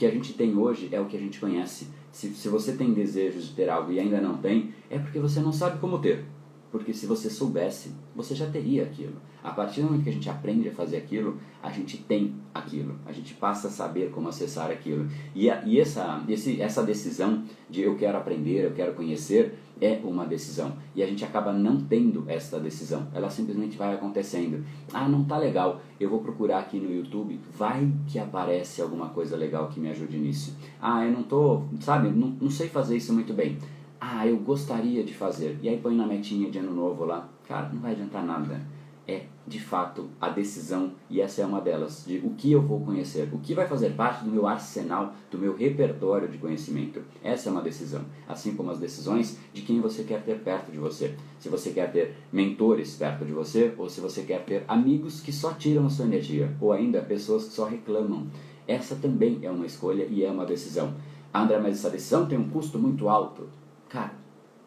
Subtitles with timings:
[0.00, 1.88] que a gente tem hoje é o que a gente conhece.
[2.10, 5.40] Se, se você tem desejos de ter algo e ainda não tem, é porque você
[5.40, 6.24] não sabe como ter.
[6.70, 9.16] Porque se você soubesse, você já teria aquilo.
[9.42, 12.94] A partir do momento que a gente aprende a fazer aquilo, a gente tem aquilo.
[13.06, 15.08] A gente passa a saber como acessar aquilo.
[15.34, 19.98] E, a, e essa, esse, essa decisão de eu quero aprender, eu quero conhecer, é
[20.04, 20.74] uma decisão.
[20.94, 23.08] E a gente acaba não tendo essa decisão.
[23.14, 24.64] Ela simplesmente vai acontecendo.
[24.92, 25.80] Ah, não tá legal.
[25.98, 27.40] Eu vou procurar aqui no YouTube.
[27.56, 30.56] Vai que aparece alguma coisa legal que me ajude nisso.
[30.80, 33.58] Ah, eu não tô, sabe, não, não sei fazer isso muito bem.
[34.00, 35.58] Ah, eu gostaria de fazer.
[35.62, 37.28] E aí põe na metinha de ano novo lá.
[37.46, 38.58] Cara, não vai adiantar nada.
[39.06, 42.80] É, de fato, a decisão, e essa é uma delas, de o que eu vou
[42.80, 47.02] conhecer, o que vai fazer parte do meu arsenal, do meu repertório de conhecimento.
[47.22, 48.02] Essa é uma decisão.
[48.26, 51.14] Assim como as decisões de quem você quer ter perto de você.
[51.38, 55.32] Se você quer ter mentores perto de você, ou se você quer ter amigos que
[55.32, 58.28] só tiram a sua energia, ou ainda pessoas que só reclamam.
[58.66, 60.94] Essa também é uma escolha e é uma decisão.
[61.34, 63.48] André, mas essa decisão tem um custo muito alto.
[63.90, 64.12] Cara,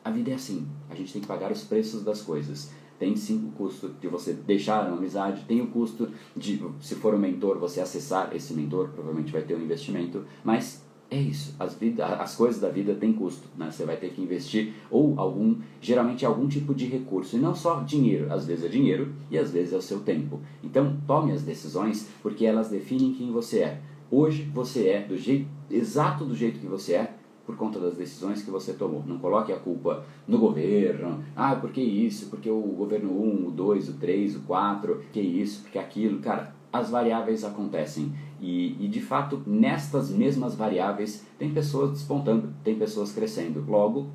[0.04, 0.68] a vida é assim.
[0.90, 2.72] A gente tem que pagar os preços das coisas.
[3.00, 7.16] Tem sim o custo de você deixar uma amizade, tem o custo de, se for
[7.16, 11.56] um mentor, você acessar esse mentor, provavelmente vai ter um investimento, mas é isso.
[11.60, 13.72] As, vida, as coisas da vida têm custo, né?
[13.72, 17.82] Você vai ter que investir ou algum, geralmente algum tipo de recurso, e não só
[17.82, 18.32] dinheiro.
[18.32, 20.42] Às vezes é dinheiro e às vezes é o seu tempo.
[20.64, 23.82] Então tome as decisões porque elas definem quem você é.
[24.12, 28.42] Hoje você é do jeito exato do jeito que você é por conta das decisões
[28.42, 29.04] que você tomou.
[29.06, 31.24] Não coloque a culpa no governo.
[31.36, 32.30] Ah, por que isso?
[32.30, 36.20] Porque o governo 1, o 2, o 3, o 4, que isso, porque aquilo.
[36.20, 38.12] Cara, as variáveis acontecem.
[38.42, 43.64] E, e de fato, nestas mesmas variáveis, tem pessoas despontando, tem pessoas crescendo.
[43.68, 44.08] Logo,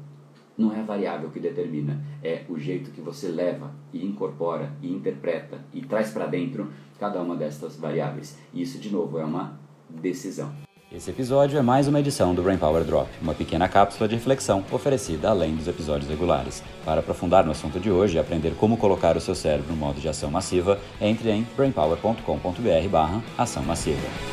[0.57, 4.93] não é a variável que determina, é o jeito que você leva e incorpora e
[4.93, 8.37] interpreta e traz para dentro cada uma destas variáveis.
[8.53, 10.68] E isso, de novo, é uma decisão.
[10.91, 14.65] Esse episódio é mais uma edição do Brain Power Drop, uma pequena cápsula de reflexão
[14.73, 16.65] oferecida além dos episódios regulares.
[16.83, 20.01] Para aprofundar no assunto de hoje e aprender como colocar o seu cérebro no modo
[20.01, 24.28] de ação massiva, entre em brainpower.com.br/ação massiva.